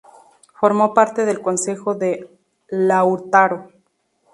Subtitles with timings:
[0.59, 2.27] Formó parte del consejo de
[2.69, 3.71] Lautaro.